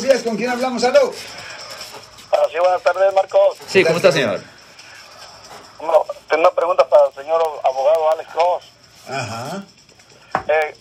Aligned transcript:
buenos 0.00 0.02
días. 0.02 0.22
¿Con 0.22 0.36
quién 0.36 0.50
hablamos? 0.50 0.82
¿Aló? 0.84 1.12
Ah, 2.32 2.46
sí, 2.50 2.58
buenas 2.58 2.82
tardes, 2.82 3.14
Marcos. 3.14 3.58
Sí, 3.66 3.84
¿cómo 3.84 3.96
está, 3.96 4.12
señor? 4.12 4.40
No, 5.80 6.04
tengo 6.28 6.42
una 6.42 6.50
pregunta 6.50 6.88
para 6.88 7.06
el 7.08 7.14
señor 7.14 7.42
abogado 7.64 8.10
Alex 8.12 8.28
Cross. 8.30 8.64
Ajá. 9.08 9.64
Eh, 10.48 10.74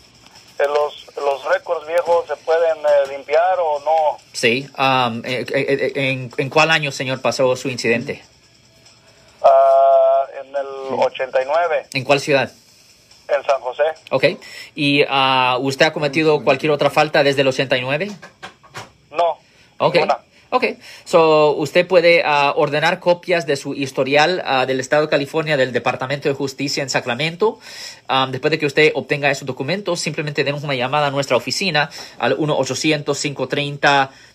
eh, 0.60 0.68
los, 0.68 1.08
¿Los 1.18 1.46
récords 1.46 1.88
viejos 1.88 2.28
se 2.28 2.36
pueden 2.38 2.78
eh, 2.78 3.10
limpiar 3.10 3.60
o 3.60 3.80
no? 3.80 4.18
Sí. 4.34 4.70
um, 4.78 5.20
eh, 5.26 5.46
eh, 5.48 5.48
eh, 5.54 5.92
en, 5.96 6.32
¿En 6.38 6.50
cuál 6.50 6.72
año, 6.72 6.92
señor, 6.92 7.22
pasó 7.22 7.56
su 7.56 7.70
incidente? 7.70 8.24
Ah, 9.42 10.26
en 10.42 10.48
el 10.56 11.00
89, 11.00 11.88
¿En 11.94 12.04
cuál 12.04 12.20
ciudad? 12.20 12.52
en 13.30 13.44
San 13.44 13.62
José. 13.62 13.84
Ok. 14.12 14.24
¿Y 14.76 15.04
ah, 15.08 15.58
usted 15.60 15.86
ha 15.86 15.94
cometido 15.94 16.44
cualquier 16.44 16.72
otra 16.72 16.90
falta 16.90 17.24
desde 17.24 17.42
el 17.42 17.48
89? 17.48 18.10
Ok. 19.80 19.98
Ok, 20.52 20.64
so 21.06 21.52
usted 21.58 21.86
puede 21.86 22.24
ah, 22.26 22.54
ordenar 22.56 23.00
copias 23.00 23.46
de 23.46 23.56
su 23.56 23.76
historial 23.76 24.42
ah, 24.46 24.66
del 24.66 24.80
Estado 24.80 25.04
de 25.04 25.10
California 25.10 25.58
del 25.58 25.72
Departamento 25.72 26.28
de 26.28 26.34
Justicia 26.34 26.82
en 26.82 26.90
Sacramento. 26.90 27.60
Ah, 28.08 28.28
después 28.32 28.50
de 28.50 28.58
que 28.58 28.66
usted 28.66 28.92
obtenga 28.96 29.30
esos 29.30 29.46
documentos, 29.46 30.00
simplemente 30.00 30.44
denos 30.44 30.64
una 30.64 30.74
llamada 30.74 31.08
a 31.08 31.12
nuestra 31.12 31.38
oficina 31.38 31.92
al 32.18 32.34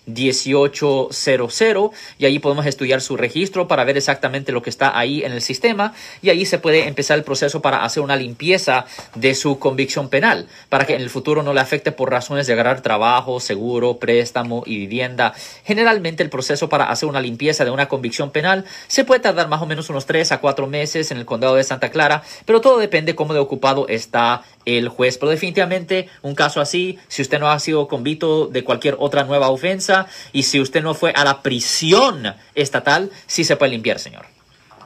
1-800-530-1800 0.07 1.91
y 2.17 2.25
ahí 2.25 2.39
podemos 2.39 2.65
estudiar 2.65 3.01
su 3.01 3.17
registro 3.17 3.67
para 3.67 3.83
ver 3.83 3.97
exactamente 3.97 4.51
lo 4.51 4.61
que 4.61 4.69
está 4.69 4.97
ahí 4.97 5.23
en 5.23 5.31
el 5.31 5.41
sistema 5.41 5.93
y 6.21 6.29
ahí 6.29 6.45
se 6.45 6.59
puede 6.59 6.87
empezar 6.87 7.17
el 7.17 7.23
proceso 7.23 7.61
para 7.61 7.83
hacer 7.83 8.03
una 8.03 8.15
limpieza 8.15 8.85
de 9.15 9.35
su 9.35 9.59
convicción 9.59 10.09
penal 10.09 10.47
para 10.69 10.85
que 10.85 10.95
en 10.95 11.01
el 11.01 11.09
futuro 11.09 11.43
no 11.43 11.53
le 11.53 11.61
afecte 11.61 11.91
por 11.91 12.11
razones 12.11 12.47
de 12.47 12.53
agarrar 12.53 12.81
trabajo, 12.81 13.39
seguro, 13.39 13.97
préstamo 13.97 14.63
y 14.65 14.77
vivienda. 14.77 15.33
Generalmente 15.63 16.23
el 16.23 16.29
proceso 16.29 16.69
para 16.69 16.85
hacer 16.85 17.09
una 17.09 17.21
limpieza 17.21 17.65
de 17.65 17.71
una 17.71 17.87
convicción 17.87 18.31
penal 18.31 18.65
se 18.87 19.05
puede 19.05 19.21
tardar 19.21 19.47
más 19.47 19.61
o 19.61 19.65
menos 19.65 19.89
unos 19.89 20.05
3 20.05 20.31
a 20.31 20.39
4 20.39 20.67
meses 20.67 21.11
en 21.11 21.17
el 21.17 21.25
condado 21.25 21.55
de 21.55 21.63
Santa 21.63 21.89
Clara, 21.89 22.23
pero 22.45 22.61
todo 22.61 22.77
depende 22.77 23.15
cómo 23.15 23.33
de 23.33 23.39
ocupado 23.39 23.87
está 23.87 24.43
el 24.65 24.89
juez. 24.89 25.17
Pero 25.17 25.29
definitivamente 25.29 26.09
un 26.21 26.35
caso 26.35 26.61
así, 26.61 26.99
si 27.07 27.21
usted 27.21 27.39
no 27.39 27.49
ha 27.49 27.59
sido 27.59 27.87
convicto 27.87 28.47
de 28.47 28.63
cualquier 28.63 28.95
otra 28.99 29.23
nueva 29.23 29.49
ofensa 29.49 29.94
y 30.33 30.43
si 30.43 30.59
usted 30.59 30.81
no 30.83 30.93
fue 30.93 31.11
a 31.15 31.23
la 31.23 31.41
prisión 31.41 32.35
estatal, 32.55 33.11
sí 33.27 33.43
se 33.43 33.55
puede 33.55 33.71
limpiar, 33.71 33.99
señor. 33.99 34.25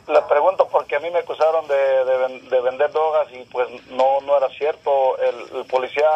Le 0.07 0.21
pregunto 0.23 0.67
porque 0.71 0.95
a 0.95 0.99
mí 0.99 1.09
me 1.11 1.19
acusaron 1.19 1.67
de, 1.67 1.75
de 2.05 2.17
ven- 2.17 2.49
de 2.49 2.61
vender 2.61 2.91
drogas 2.91 3.27
y 3.31 3.43
pues 3.51 3.67
no 3.91 4.21
no 4.21 4.37
era 4.37 4.49
cierto. 4.49 5.17
El, 5.19 5.65
policía 5.65 6.09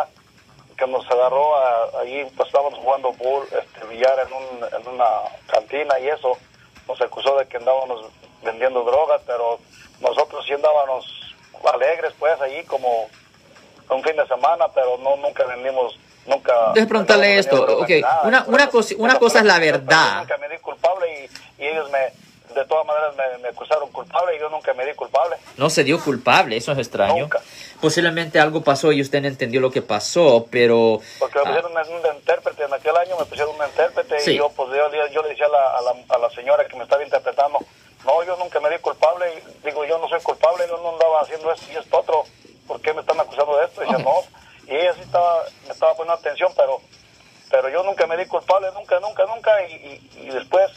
que 0.77 0.87
nos 0.87 1.05
agarró 1.11 1.55
a- 1.55 2.01
allí, 2.01 2.25
pues 2.35 2.47
estábamos 2.47 2.79
jugando 2.79 3.11
pool, 3.13 3.43
este, 3.51 3.85
billar 3.87 4.17
en, 4.25 4.33
un, 4.33 4.81
en 4.81 4.87
una 4.95 5.05
cantina 5.47 5.99
y 5.99 6.07
eso, 6.09 6.35
nos 6.87 6.99
acusó 7.01 7.37
de 7.37 7.45
que 7.47 7.57
andábamos 7.57 8.05
vendiendo 8.41 8.83
drogas, 8.83 9.21
pero 9.27 9.59
nosotros 10.01 10.43
sí 10.47 10.53
andábamos 10.53 11.05
alegres 11.71 12.13
pues 12.19 12.41
allí 12.41 12.63
como 12.65 13.07
un 13.89 14.03
fin 14.03 14.15
de 14.17 14.27
semana, 14.27 14.65
pero 14.73 14.97
no 14.97 15.15
nunca 15.17 15.45
vendimos, 15.45 15.97
nunca... 16.25 16.73
Preguntarle 16.73 17.37
esto, 17.39 17.61
ok, 17.79 17.89
una- 18.23 18.43
una 18.47 18.67
cosa- 18.69 18.95
una 18.97 19.19
cosa 19.19 19.39
es 19.39 19.45
la 19.45 19.55
yo 19.59 19.71
verdad. 19.71 20.19
nunca 20.19 20.37
me 20.37 20.49
di 20.49 20.57
culpable 20.57 21.29
y, 21.57 21.63
y 21.63 21.67
ellos 21.67 21.89
me, 21.91 21.99
de 22.53 22.65
todas 22.67 22.85
maneras 22.85 23.15
me, 23.15 23.37
me 23.39 23.47
acusaron 23.49 23.89
culpable 23.91 24.35
y 24.35 24.39
yo 24.39 24.49
nunca 24.49 24.73
me 24.73 24.85
di 24.85 24.93
culpable. 24.93 25.37
No 25.57 25.69
se 25.69 25.83
dio 25.83 25.99
culpable, 25.99 26.57
eso 26.57 26.71
es 26.71 26.77
extraño. 26.79 27.15
Nunca. 27.23 27.39
Posiblemente 27.81 28.39
algo 28.39 28.61
pasó 28.63 28.91
y 28.91 29.01
usted 29.01 29.21
no 29.21 29.27
entendió 29.27 29.59
lo 29.59 29.69
que 29.71 29.81
pasó, 29.81 30.47
pero... 30.49 30.99
Porque 31.19 31.39
me 31.39 31.41
ah, 31.41 31.47
pusieron 31.47 31.71
un, 31.71 31.77
un 32.09 32.15
intérprete 32.15 32.63
en 32.63 32.73
aquel 32.73 32.95
año, 32.95 33.17
me 33.19 33.25
pusieron 33.25 33.53
un 33.59 33.65
intérprete 33.65 34.19
Sí. 34.19 34.31
y 34.31 34.37
yo, 34.37 34.49
pues, 34.49 34.69
yo, 34.69 35.07
yo 35.11 35.21
le 35.23 35.29
decía 35.29 35.47
a 35.47 35.49
la, 35.49 35.77
a, 35.77 35.81
la, 35.81 36.15
a 36.15 36.17
la 36.19 36.29
señora 36.29 36.65
que 36.67 36.77
me 36.77 36.83
estaba 36.83 37.03
interpretando, 37.03 37.59
no, 38.05 38.23
yo 38.23 38.37
nunca 38.37 38.59
me 38.61 38.69
di 38.69 38.77
culpable, 38.79 39.25
y 39.33 39.65
digo, 39.65 39.83
yo 39.85 39.97
no 39.97 40.07
soy 40.07 40.21
culpable, 40.21 40.65
yo 40.69 40.77
no 40.77 40.89
andaba 40.91 41.21
haciendo 41.21 41.51
esto 41.51 41.65
y 41.73 41.75
esto 41.77 41.99
otro, 41.99 42.23
¿por 42.67 42.79
qué 42.81 42.93
me 42.93 43.01
están 43.01 43.19
acusando 43.19 43.57
de 43.57 43.65
esto? 43.65 43.81
Y 43.83 43.85
dice, 43.87 43.97
Ok. 43.97 44.03
no, 44.03 44.73
y 44.73 44.75
ella 44.77 44.93
sí 44.93 45.01
estaba, 45.01 45.43
estaba 45.83 45.95
poniendo 45.95 46.13
atención, 46.19 46.51
pero 46.55 46.81
pero 47.51 47.69
yo 47.69 47.83
nunca 47.83 48.07
me 48.07 48.17
di 48.17 48.25
culpable, 48.25 48.69
nunca, 48.73 48.99
nunca, 48.99 49.25
nunca, 49.25 49.51
y, 49.67 49.73
y, 49.73 50.21
y 50.21 50.29
después, 50.31 50.71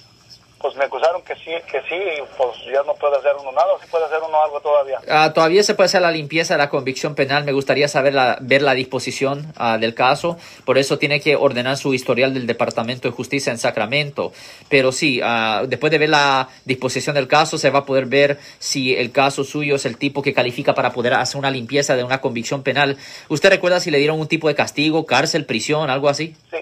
pues 0.61 0.75
me 0.77 0.85
acusaron 0.85 1.23
que 1.23 1.35
sí, 1.35 1.51
que 1.71 1.81
sí, 1.89 1.95
y 1.95 2.23
pues 2.37 2.57
ya 2.73 2.83
no 2.85 2.95
puede 2.95 3.17
hacer 3.17 3.33
uno 3.39 3.53
nada, 3.53 3.73
o 3.75 3.81
sí 3.81 3.87
puede 3.91 4.07
hacer 4.07 4.19
uno 4.27 4.43
algo 4.43 4.61
todavía. 4.61 4.99
Ah, 5.09 5.33
todavía 5.35 5.63
se 5.63 5.75
puede 5.75 5.87
hacer 5.87 6.01
la 6.01 6.11
limpieza 6.11 6.55
de 6.55 6.59
la 6.59 6.71
convicción 6.71 7.15
penal. 7.15 7.45
Me 7.45 7.53
gustaría 7.53 7.89
saber 7.89 8.15
la, 8.15 8.39
ver 8.41 8.63
la 8.63 8.75
disposición 8.75 9.53
ah, 9.57 9.77
del 9.79 9.95
caso. 9.95 10.39
Por 10.65 10.79
eso 10.79 10.99
tiene 10.99 11.21
que 11.21 11.37
ordenar 11.37 11.77
su 11.77 11.93
historial 11.93 12.33
del 12.33 12.47
Departamento 12.47 13.09
de 13.09 13.15
Justicia 13.15 13.53
en 13.53 13.59
Sacramento. 13.59 14.33
Pero 14.69 14.93
sí, 14.93 15.21
ah, 15.23 15.65
después 15.69 15.91
de 15.91 15.99
ver 15.99 16.09
la 16.09 16.49
disposición 16.65 17.15
del 17.15 17.29
caso, 17.29 17.59
se 17.59 17.71
va 17.71 17.81
a 17.81 17.85
poder 17.85 18.07
ver 18.07 18.39
si 18.59 18.97
el 18.97 19.13
caso 19.13 19.45
suyo 19.45 19.77
es 19.77 19.85
el 19.85 19.99
tipo 19.99 20.23
que 20.23 20.33
califica 20.33 20.75
para 20.75 20.93
poder 20.93 21.15
hacer 21.15 21.39
una 21.39 21.51
limpieza 21.51 21.97
de 21.97 22.05
una 22.05 22.21
convicción 22.21 22.63
penal. 22.63 22.97
¿Usted 23.29 23.51
recuerda 23.51 23.79
si 23.79 23.91
le 23.91 23.99
dieron 23.99 24.19
un 24.19 24.29
tipo 24.29 24.49
de 24.49 24.55
castigo, 24.55 25.05
cárcel, 25.05 25.45
prisión, 25.45 25.91
algo 25.91 26.09
así? 26.09 26.35
Sí, 26.51 26.57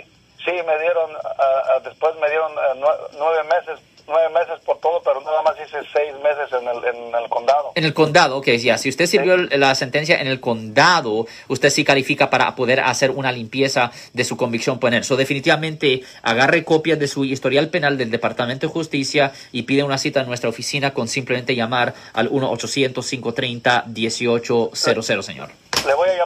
dieron, 1.06 1.22
ah, 1.24 1.62
ah, 1.76 1.80
después 1.84 2.14
me 2.20 2.28
dieron 2.28 2.52
nue- 2.80 2.98
nueve 3.18 3.42
meses, 3.44 3.78
nueve 4.06 4.28
meses 4.34 4.60
por 4.66 4.78
todo, 4.80 5.00
pero 5.02 5.18
nada 5.22 5.40
más 5.42 5.54
hice 5.56 5.78
seis 5.92 6.12
meses 6.22 6.52
en 6.52 6.68
el, 6.68 6.76
en 6.84 7.14
el 7.14 7.26
condado. 7.30 7.72
En 7.74 7.84
el 7.84 7.94
condado, 7.94 8.36
ok, 8.36 8.48
ya. 8.50 8.76
Si 8.76 8.90
usted 8.90 9.06
sirvió 9.06 9.36
la 9.38 9.74
sentencia 9.74 10.20
en 10.20 10.26
el 10.26 10.40
condado, 10.40 11.26
usted 11.48 11.70
sí 11.70 11.84
califica 11.84 12.28
para 12.28 12.54
poder 12.54 12.80
hacer 12.80 13.10
una 13.10 13.32
limpieza 13.32 13.90
de 14.12 14.24
su 14.24 14.36
convicción 14.36 14.78
penal. 14.78 15.04
So, 15.04 15.16
definitivamente, 15.16 16.02
agarre 16.22 16.64
copias 16.64 16.98
de 16.98 17.08
su 17.08 17.24
historial 17.24 17.68
penal 17.68 17.96
del 17.96 18.10
Departamento 18.10 18.66
de 18.66 18.72
Justicia 18.72 19.32
y 19.52 19.62
pide 19.62 19.82
una 19.82 19.96
cita 19.96 20.20
en 20.20 20.26
nuestra 20.26 20.50
oficina 20.50 20.92
con 20.92 21.08
simplemente 21.08 21.54
llamar 21.56 21.94
al 22.12 22.28
1-800-530-1800, 22.30 25.22
señor. 25.22 25.48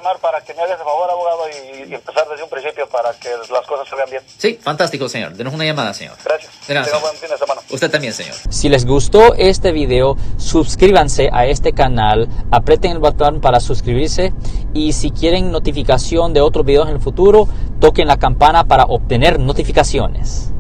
Llamar 0.09 0.21
para 0.21 0.41
que 0.41 0.55
me 0.55 0.63
haga 0.63 0.75
ese 0.75 0.85
favor, 0.85 1.11
abogado, 1.11 1.43
y, 1.49 1.91
y 1.91 1.95
empezar 1.95 2.27
desde 2.29 2.43
un 2.43 2.51
principio 2.51 2.89
para 2.89 3.13
que 3.13 3.29
las 3.53 3.67
cosas 3.67 3.89
se 3.89 3.97
vean 3.97 4.11
bien. 4.11 4.23
Sí, 4.37 4.59
fantástico, 4.61 5.09
señor. 5.09 5.35
Denos 5.35 5.53
una 5.53 5.65
llamada, 5.65 5.93
señor. 5.93 6.17
Gracias. 6.25 6.53
Tenga 6.67 6.99
buen 6.99 7.15
fin 7.17 7.29
de 7.31 7.39
semana. 7.39 7.61
Usted 7.71 7.91
también, 7.91 8.13
señor. 8.13 8.35
Si 8.49 8.69
les 8.69 8.87
gustó 8.87 9.35
este 9.35 9.73
video, 9.73 10.17
suscríbanse 10.37 11.31
a 11.33 11.47
este 11.47 11.73
canal, 11.73 12.29
aprieten 12.51 12.93
el 12.93 12.99
botón 12.99 13.41
para 13.41 13.61
suscribirse 13.61 14.33
y 14.75 14.93
si 14.93 15.11
quieren 15.11 15.51
notificación 15.51 16.33
de 16.33 16.41
otros 16.41 16.65
videos 16.65 16.89
en 16.89 16.95
el 16.95 17.01
futuro, 17.01 17.49
toquen 17.81 18.09
la 18.09 18.17
campana 18.17 18.65
para 18.65 18.85
obtener 18.85 19.39
notificaciones. 19.39 20.53